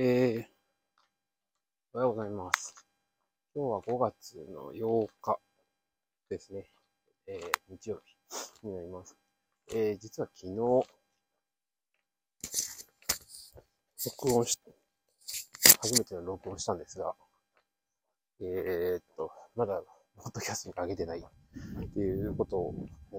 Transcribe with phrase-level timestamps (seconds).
[0.00, 0.44] ー、
[1.92, 2.86] おはようございます。
[3.52, 5.40] 今日は5月の8日
[6.30, 6.70] ですね。
[7.26, 8.00] えー、日曜
[8.62, 9.16] 日になります。
[9.74, 10.54] えー、実は昨日、
[14.04, 14.56] 録音し、
[15.82, 17.16] 初めての録音したんですが、
[18.40, 19.82] えー、っと、まだ、
[20.16, 22.74] ポッドキャストに上げてないっていうことを、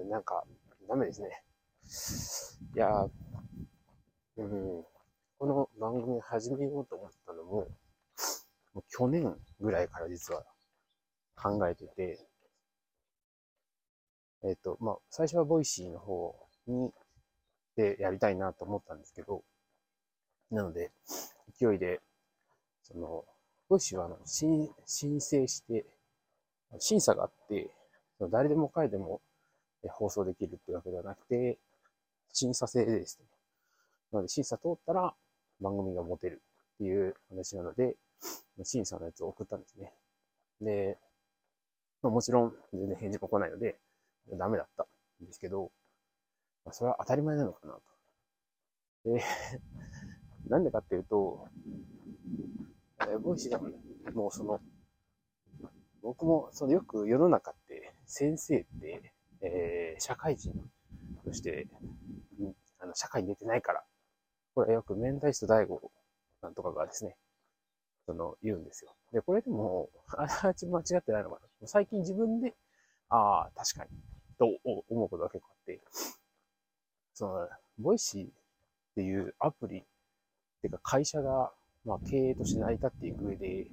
[0.08, 0.44] なんか、
[0.88, 1.44] ダメですね。
[2.74, 3.10] いやー、
[4.38, 4.84] うん、
[5.40, 7.66] この番組始めようと思ったのも、
[8.74, 10.44] もう去年ぐらいから実は
[11.34, 12.18] 考えてて、
[14.44, 16.92] えっ、と、まあ、最初は Voicy の方に、
[17.74, 19.42] でやりたいなと思ったんですけど、
[20.50, 20.90] なので、
[21.58, 22.02] 勢いで、
[22.82, 23.24] その、
[23.70, 25.86] Voicy はあの申申請して、
[26.78, 27.70] 審査があって、
[28.30, 29.22] 誰でも彼でも
[29.88, 31.56] 放送できるってわけではなくて、
[32.30, 33.24] 審査制でですね。
[34.12, 35.14] なので、審査通ったら
[35.60, 36.42] 番組が持てる
[36.74, 37.96] っていう話なので、
[38.64, 39.92] 審査のやつを送ったんですね。
[40.60, 40.98] で、
[42.02, 43.78] まあ、もちろん全然返事も来ないので、
[44.32, 44.86] ダメだった
[45.22, 45.70] んですけど、
[46.72, 47.80] それは当たり前なのかなと。
[49.04, 49.22] で、
[50.48, 51.48] なんでかっていうと、
[53.08, 53.76] え Voicy でもね、
[54.14, 54.60] もうその、
[56.02, 60.52] 僕もそのよく世の中って先生って、えー社会人
[61.24, 61.68] として、
[62.78, 63.84] あの社会に出てないから、
[64.60, 65.80] これよくメンタリスト DaiGo
[66.42, 67.16] なんとかがですね、
[68.04, 68.94] その言うんですよ。
[69.10, 71.66] で、これでも、あらち間違ってないのかな。
[71.66, 72.52] 最近自分で、
[73.08, 73.90] ああ、確かに、
[74.38, 74.44] と
[74.90, 75.80] 思うことが結構あって、
[77.14, 78.30] その、 Voicy っ
[78.96, 79.82] ていうアプリ、っ
[80.60, 81.50] ていうか会社が、
[81.86, 83.66] まあ経営として成り立っていく上で、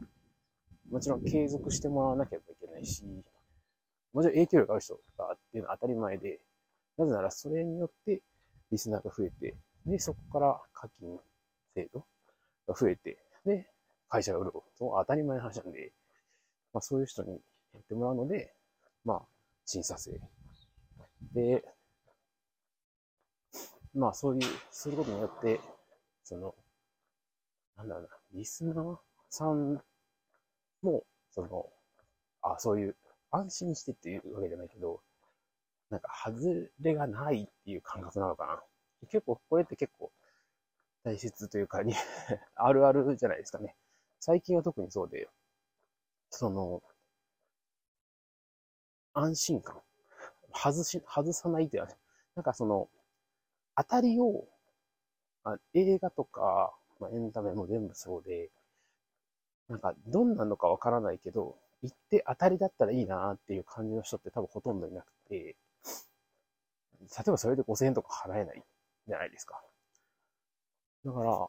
[0.90, 3.04] もちろん継続してもらわなければいけないし、
[4.14, 6.40] もちろん影響力ある人がっていうのは当たり前で、
[6.98, 8.22] なぜならそれによって
[8.72, 9.58] リスナーが増えて、
[9.88, 11.18] で、そこから課金
[11.74, 12.06] 制度
[12.68, 13.70] が増えて、で、
[14.10, 14.52] 会社が潤う。
[14.78, 15.94] そう当たり前の話なんで、
[16.74, 17.32] まあそういう人に
[17.74, 18.54] やってもらうので、
[19.06, 19.22] まあ、
[19.66, 20.20] 審査制。
[21.34, 21.64] で、
[23.94, 24.42] まあそういう、
[24.72, 25.62] することによって、
[26.24, 26.54] その、
[27.78, 28.98] なんだろうな、リスナー
[29.30, 29.82] さん
[30.82, 31.70] も、その、
[32.42, 32.96] あ、そういう、
[33.32, 35.02] 安心してっていうわけじゃないけど、
[35.90, 38.64] なんか、外れがないっていう感覚なのかな。
[39.10, 40.12] 結構、これって結構、
[41.04, 41.94] 大切というかに、
[42.56, 43.76] あるあるじゃないですかね。
[44.20, 45.30] 最近は特にそうで、
[46.30, 46.82] その、
[49.14, 49.82] 安心感。
[50.54, 51.98] 外し、外さないっていうのは、
[52.36, 52.90] なんかその、
[53.76, 54.48] 当たりを、
[55.44, 58.52] あ映画とか、まあ、エンタメも全部そうで、
[59.70, 65.56] なんか、どんなのかわからないけど、行って当たりだったらいいなっていう感じの人って多分ほとんどいなくて、
[67.02, 68.64] 例えばそれで5000円とか払えない
[69.08, 69.62] じゃないですか。
[71.06, 71.48] だから、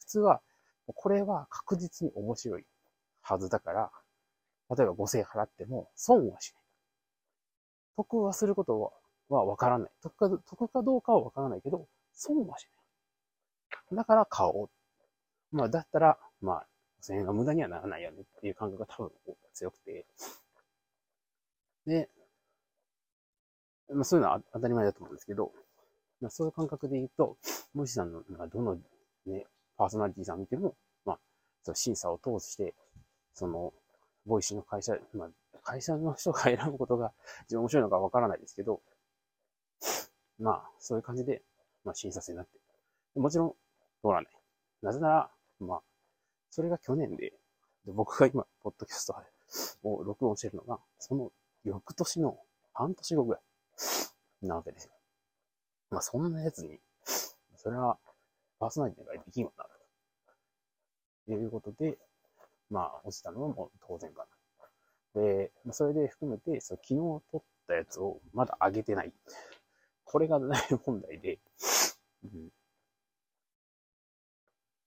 [0.00, 0.40] 普通は、
[0.94, 2.66] これは確実に面白い
[3.22, 3.90] はずだから、
[4.76, 6.62] 例えば5000円払っても損はしない。
[7.96, 8.90] 得はすることは
[9.28, 9.90] はわからない。
[10.02, 12.68] 得か得かどうかはわからないけど、損はし
[13.90, 13.96] ない。
[13.96, 14.70] だから買おう。
[15.52, 16.66] まあ、だったら、まあ、
[17.00, 19.12] 5000円が無駄にはならないよねっていう感覚が多分
[19.52, 20.06] 強くて。
[21.86, 22.08] で、
[23.92, 25.52] まあ、そういうのは当たり前だと思うんですけど、
[26.24, 27.36] まあ、そういう感覚で言うと、
[27.74, 28.78] もしさんの、まあ、どの
[29.26, 29.44] ね、
[29.76, 30.74] パーソナリティさん見ても、
[31.04, 31.18] まあ、
[31.62, 32.74] その審査を通して、
[33.34, 33.74] その、
[34.24, 35.28] Voicy の会社、まあ、
[35.62, 38.80] 会社の人が選ぶことが自分面白いのかわからないですけど、
[40.38, 41.42] まあ、そういう感じで、
[41.84, 42.58] まあ、審査制になって。
[43.20, 43.50] もちろん、
[44.00, 44.26] 通らない。
[44.80, 45.30] なぜなら、
[45.60, 45.82] まあ、
[46.48, 47.34] それが去年で、
[47.84, 49.16] で僕が今、ポッドキャスト
[49.82, 51.32] を録音してるのが、その
[51.64, 52.38] 翌年の
[52.72, 53.40] 半年後ぐら
[54.42, 54.92] いなわけですよ。
[55.94, 56.80] まあ、そんなやつに、
[57.56, 57.98] それは、
[58.58, 59.64] パーソナリティができんわな、
[61.26, 61.98] ということで、
[62.68, 64.26] まあ、落ちたのはもう当然か
[65.14, 65.22] な。
[65.22, 66.96] で、まあそれで含めて、その昨日
[67.30, 69.12] 撮ったやつをまだ上げてない。
[70.04, 70.50] これが大
[70.84, 71.38] 問題で、
[72.24, 72.50] うん、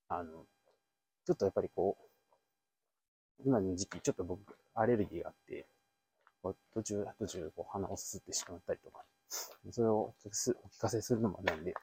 [0.09, 0.45] あの、
[1.25, 1.97] ちょっとやっぱりこ
[3.39, 5.67] う、今の時期、ちょっと僕、アレルギーがあって、
[6.73, 9.05] 途中、途中、こう鼻をすすってしまったりとか、
[9.71, 11.73] それをお聞かせするのもあれなんで、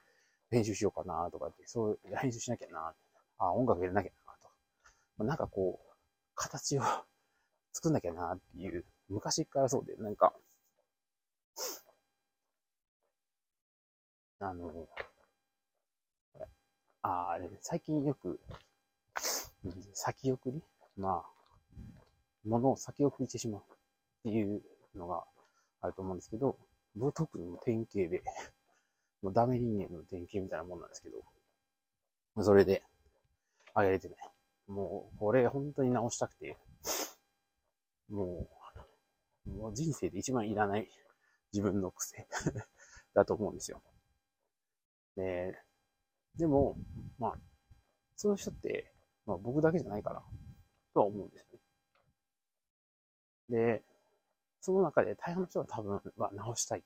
[0.50, 2.94] 編集しようかなとかって、そう、編集しなきゃな、
[3.38, 4.48] あ、音楽入れなきゃなと。
[5.18, 5.96] まあなんかこう、
[6.34, 6.82] 形を
[7.72, 10.34] 作んなきゃなっていう、昔からそうで、なんか、
[14.38, 14.88] あの、
[17.02, 18.40] ああれ、最近よく、
[19.92, 20.62] 先送り？
[20.96, 21.30] まあ、
[22.44, 23.64] 物を先送りしてしまうっ
[24.22, 24.62] ていう
[24.94, 25.24] のが
[25.80, 26.56] あると思うんですけど、
[26.96, 28.22] 僕特に典型で、
[29.22, 32.82] もうダメ人間の典型みたいなもんなんですけど、それで、
[33.74, 34.18] 上げれてない。
[34.68, 36.56] もう、これ本当に直したくて、
[38.08, 38.48] も
[39.46, 40.88] う、もう人生で一番いらない
[41.52, 42.26] 自分の癖
[43.14, 43.82] だと思うんですよ。
[45.16, 45.58] で、
[46.36, 46.76] でも、
[47.18, 47.38] まあ、
[48.16, 48.92] そういう人って、
[49.26, 50.24] まあ僕だけじゃないかな、
[50.92, 51.58] とは思うんですよ
[53.48, 53.76] ね。
[53.80, 53.84] で、
[54.64, 56.82] その中で大半の人は多分、は直したい。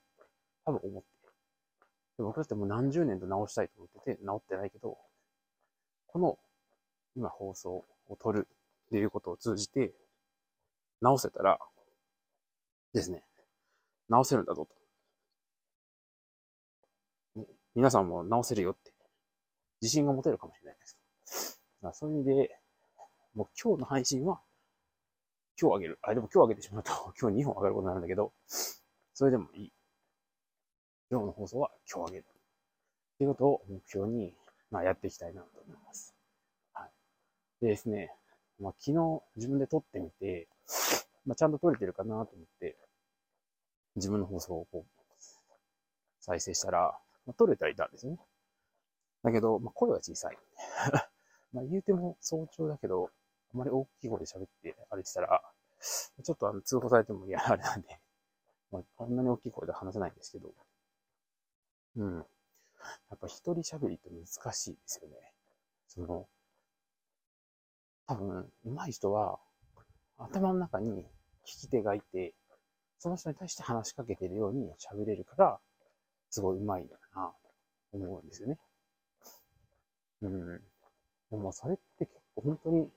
[0.65, 1.33] 多分思ってる。
[2.19, 4.99] で僕だってもう何十年と直したいと思ってて、直ってないけど、
[6.09, 6.41] この、
[7.15, 8.49] 今放送を撮る
[8.87, 9.93] っていうことを通じて、
[11.01, 11.61] 直せたら、
[12.93, 13.23] ですね、
[14.09, 14.67] 直せるんだぞ
[17.37, 17.45] と。
[17.77, 18.93] 皆さんも直せるよって、
[19.83, 20.87] 自信が持てるかもしれないで
[21.27, 21.61] す。
[21.81, 22.61] だそういう意味で、
[23.35, 24.41] もう今日の配信は、
[25.61, 25.99] 今日あげる。
[26.03, 28.33] あ、でも今日あげてしまうと、 今日2本あげることになるんだけど、
[29.13, 29.73] それでもいい。
[31.11, 32.25] 今日の放送は今日あげる。
[32.25, 34.37] っていうことを目標に、
[34.71, 36.15] まあ、やっていきたいなと思います。
[36.73, 36.91] はい。
[37.61, 38.15] でですね、
[38.61, 40.49] まあ、昨日自分で撮ってみて、
[41.25, 42.77] まあ、ちゃんと撮れてるかなと思って、
[43.97, 45.03] 自分の放送をこう、
[46.21, 46.97] 再生したら、
[47.27, 48.19] まあ、撮れてはいたんですよね。
[49.25, 50.39] だけど、まあ、声は小さい。
[51.53, 53.11] まあ言うても早朝だけど、
[53.55, 55.43] あまり大きい声で喋って歩いてたら、
[56.23, 58.01] ちょっとあの通報されても嫌なあれなんで、
[58.71, 60.53] まあ、こんなに大きい声で話せないんですけど、
[61.97, 62.17] うん。
[62.17, 62.23] や
[63.17, 65.17] っぱ一人喋りって難しいですよね。
[65.89, 66.27] その、
[68.07, 69.39] 多分、上手い人は、
[70.19, 71.05] 頭の中に
[71.45, 72.35] 聞き手がいて、
[72.99, 75.59] その人に対して話しかけてるように喋れるから、
[76.31, 77.33] すごい上手いんだな、
[77.91, 78.59] と思うんですよね。
[80.23, 80.61] うん。
[81.31, 82.89] でもそれって結構本当に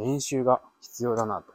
[0.00, 1.52] 練習が必要だなと。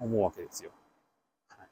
[0.00, 0.70] 思うわけですよ。
[1.48, 1.68] はい、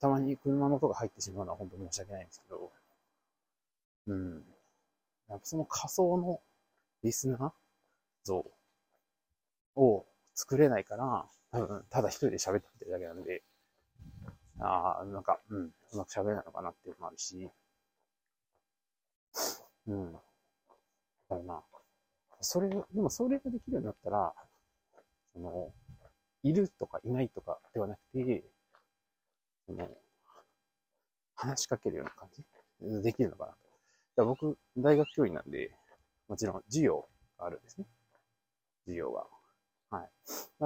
[0.00, 2.72] たまに車の音が入ってしまうのは本当に申し訳ないんですけど、
[4.08, 4.34] うん。
[5.28, 6.40] やっぱその仮想の
[7.04, 7.52] リスナー
[8.24, 8.44] 像
[9.76, 13.42] を作れないから、多分ただ一人で喋ってるだけなんで、
[14.58, 17.48] ああ、なんか、うん、うまく喋れないのかなっていうのもあるし、
[19.90, 20.12] うん。
[20.12, 20.18] だ
[21.28, 21.62] からな、
[22.40, 24.32] それ、でもそれができるようになったら、
[25.32, 25.72] その、
[26.42, 28.44] いるとかいないとかではなくて、
[29.66, 29.88] その、
[31.34, 33.02] 話しかけるような感じ？
[33.02, 33.56] できるのかな
[34.16, 34.26] と。
[34.26, 35.74] 僕、大学教員なんで、
[36.28, 37.08] もちろん授業
[37.38, 37.86] があるんですね。
[38.84, 39.26] 授業が。
[39.90, 40.10] はい。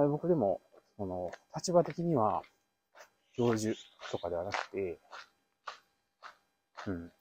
[0.08, 0.60] 僕でも、
[0.96, 2.42] その、立場的には、
[3.36, 3.76] 教授
[4.10, 5.00] とかではなくて、
[6.86, 7.12] うん。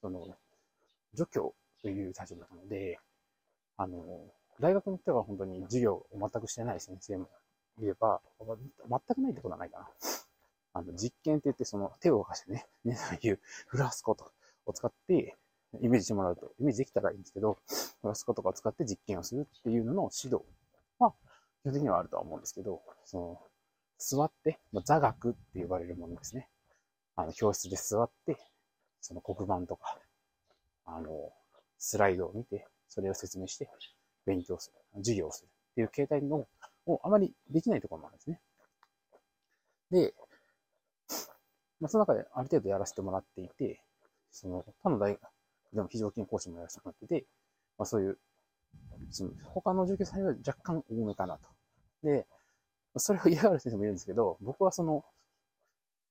[0.00, 0.36] その、
[1.14, 2.98] 助教という立場なので、
[3.76, 4.04] あの、
[4.60, 7.28] 大学の人は本当に授業を全くしてない先生も
[7.80, 9.88] いれば、全くないってことはないかな。
[10.72, 14.30] あの、実験って言ってその手を動かしてね、皆さん言うフラスコとか
[14.66, 15.36] を使って、
[15.80, 17.58] イメージしてもらうと、イメージできたらいいんですけど、
[18.02, 20.44] フラスコとかを使って実験をするっていうのの指導
[20.98, 21.12] は、
[21.62, 23.40] 基本的にはあるとは思うんですけど、その、
[23.98, 26.48] 座って、座学って呼ばれるものですね。
[27.16, 28.36] あの、教室で座って、
[29.00, 29.98] その黒板とか、
[30.86, 31.32] あの、
[31.78, 33.68] スライドを見て、それを説明して、
[34.26, 36.46] 勉強する、授業をするっていう形態の
[36.86, 38.40] をあまりできないところもあるんですね。
[39.90, 40.14] で、
[41.80, 43.82] まあ、その中である程度やらせてもらっていて、
[44.30, 45.20] その、他の大学、
[45.72, 47.26] でも非常勤講師もやらせてもらってて、
[47.78, 48.18] まあそういう、
[49.10, 51.48] その他の授業さんは若干多めかなと。
[52.02, 52.26] で、
[52.96, 55.04] それを嫌がる先生もいるんですけど、僕はその、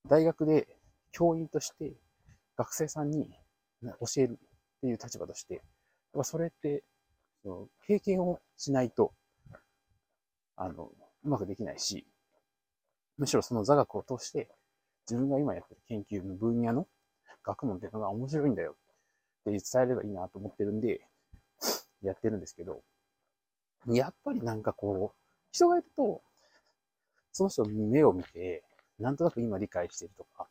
[0.07, 0.67] 大学で
[1.11, 1.93] 教員として
[2.59, 3.31] 学生さんに
[3.81, 4.35] 教えるっ
[4.81, 5.61] ていう立場として、
[6.23, 6.83] それって、
[7.41, 9.13] その経験をしないと、
[10.57, 10.91] あの、
[11.23, 12.05] うまくできないし、
[13.17, 14.49] むしろその座学を通して、
[15.09, 16.85] 自分が今やってる研究の分野の
[17.43, 18.75] 学問っていうのが面白いんだよ
[19.41, 20.99] って伝えればいいなと思ってるんで、
[22.01, 22.81] やってるんですけど、
[23.87, 25.17] やっぱりなんかこう、
[25.53, 26.21] 人がいると、
[27.31, 28.65] その人の目を見て、
[28.99, 30.49] なんとなく今理解してるとか、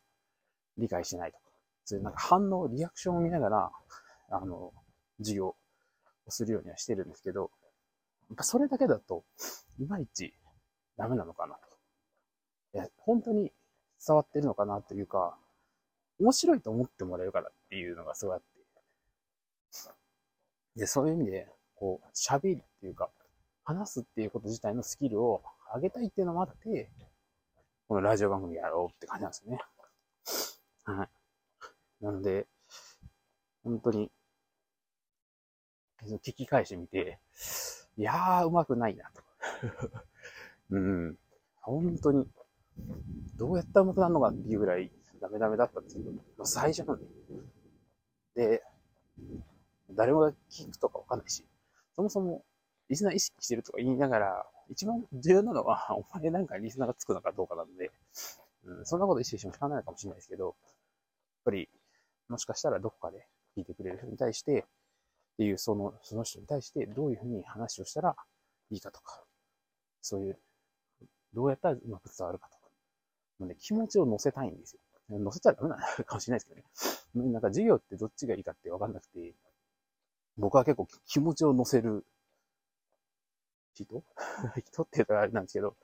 [0.79, 1.48] 理解してないとか、
[1.89, 3.73] そういうなんか反応、リアクションを見ながら、
[4.29, 4.75] あの、
[5.21, 5.57] 授業を
[6.29, 7.51] するようにはしてるんですけど、
[8.29, 9.25] やっぱそれだけだと、
[9.79, 10.35] いまいち
[10.99, 11.61] ダメなのかなと。
[12.75, 13.51] いや、本当に
[14.07, 15.39] 伝わってるのかなというか、
[16.21, 18.47] 面白いと思ってもらえるからっていうのがすごいあって。
[20.77, 23.09] で、そういう意味で、こう、喋るっていうか、
[23.65, 25.43] 話すっていうこと自体のスキルを
[25.75, 26.91] 上げたいっていうのもあって、
[27.89, 29.61] このラジオ番組やろうって感じなんですよね。
[30.85, 31.18] はい。
[32.01, 32.47] なので、
[33.65, 34.11] 本当に、
[36.03, 37.19] 聞き返してみて、
[37.97, 39.23] いやー、うまくないなと。
[40.71, 41.19] うん。
[41.61, 42.27] 本当に、
[43.37, 47.07] どうやったらうまくなるのかっていうぐらいダメダメだったんですけど、まあ、最初のね。
[48.35, 48.63] で、で
[49.91, 51.45] 誰もが聞くとかわかんないし、
[51.95, 52.45] そもそも
[52.89, 57.91] リスナー意識してるとか言いながら、一番重要なのは、 お前なんかリスナーがつくのかどうかなんで、
[58.65, 60.55] うん、そんなこと意識してもしかないかもしれないですけど、やっ
[61.45, 61.69] ぱり、
[62.29, 64.65] もしかしたらどこかで聞いてくれる人に対して、っ
[65.39, 68.17] ていう、その、その人に対してどういうふうに話をしたら
[68.71, 69.23] いいかとか、
[70.03, 70.39] そういう、
[71.33, 72.69] どうやったらうまく伝わるかとか、
[73.39, 74.81] もうね、気持ちを乗せたいんですよ。
[75.11, 76.61] 乗せちゃダメなの かもしれないですけ
[77.15, 77.33] どね。
[77.33, 79.35] なんか授業ってどっちがいいかってわかんなくて、
[80.37, 82.05] 僕は結構気持ちを乗せる
[83.75, 84.05] 人？
[84.65, 85.77] 人って言ったらあれなんですけど、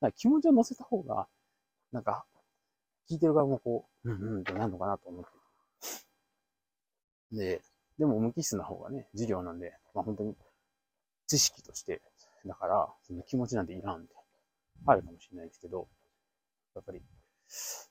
[0.00, 1.28] なんか気持ちを乗せた方が、
[1.92, 2.26] なんか、
[3.10, 5.37] 聞いてる側もこう、うんうんってなるのかなと思って。
[7.32, 7.62] で、
[7.98, 10.34] でも無機質な方がね、授業なんで、まあ本当に
[11.26, 12.00] 知識として、
[12.46, 14.14] だから、その気持ちなんていらんって、
[14.86, 15.88] あるかもしれないですけど、
[16.74, 17.02] やっぱり、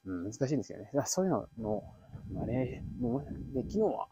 [0.06, 0.90] うん、難しいんですよね。
[0.94, 1.84] だそういうのの、
[2.32, 4.08] まあね、もう、で、昨日は、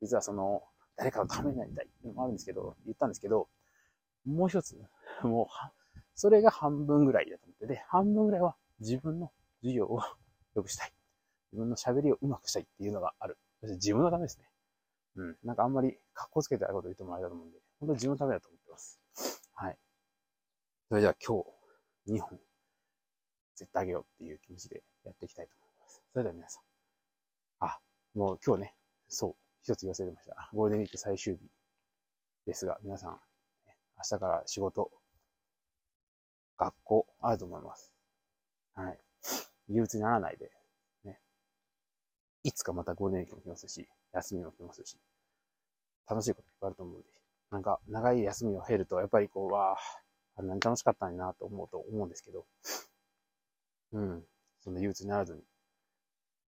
[0.00, 0.62] 実はその、
[0.96, 3.48] 誰かのためになりたいっていうのもあるんですけど、言ったんですけど、
[4.24, 4.76] もう一つ、
[5.22, 10.00] もう、それが半分ぐらいだと思って、で、半分ぐらいは自分の授業を
[10.54, 10.92] 良くしたい。
[11.52, 13.38] 自分の喋りを上手くしたいっていうのがある。
[13.66, 14.48] そして自分のためですね。
[15.16, 15.36] うん。
[15.42, 19.00] なんかあんまり格好つけてあること言ってもあれだと思うんで、本当に自分のためだと思ってます。
[19.54, 19.78] はい。
[20.88, 21.42] それじゃあ今
[22.06, 22.38] 日、2本、
[23.56, 26.02] 絶対あげようっていう気持ちでやっていきたいと思います。
[26.12, 26.62] それでは皆さん。
[27.60, 27.80] あ、
[28.14, 28.74] もう今日ね、
[29.08, 30.50] そう、一つ言わせてました。
[30.52, 31.40] ゴールデンウィーク最終日
[32.46, 33.20] ですが、皆さん、
[33.96, 34.92] 明日から仕事、
[36.58, 37.92] 学校、あると思います。
[38.74, 39.00] はい。
[39.68, 40.52] 憂鬱にならないで、
[42.46, 44.96] いつかまたゴールデンウィークも来ますし、休みも来ますし、
[46.08, 47.08] 楽しいこといっぱいあると思うんで、
[47.50, 49.76] なんか長い休みを経ると、やっぱりこう、わあ、
[50.36, 52.46] あれ何楽しかったんやなと思うと思うんですけど、
[53.94, 54.22] うん、
[54.60, 55.42] そんな憂鬱にならずに、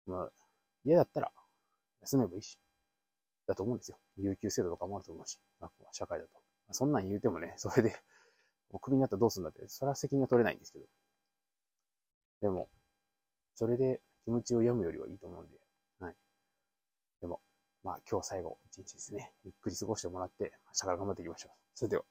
[0.07, 0.31] まあ、
[0.83, 1.31] 嫌だったら
[2.01, 2.57] 休めばいいし、
[3.45, 3.99] だと思うんですよ。
[4.17, 6.31] 有給制度とかもあると思うし、学校は社会だと。
[6.71, 7.89] そんなん言うてもね、それで、
[8.71, 10.85] もうクビになったらどうするんだって、それは責任は取れないんですけど。
[12.41, 12.67] でも、
[13.53, 15.62] それで気持ちを病むよりはいいと思うんで、
[17.83, 21.51] まあ今日最後一日ですね、ゆっくり過ごしてもらって、明日から頑張っていきましょう。
[21.75, 22.03] それでは。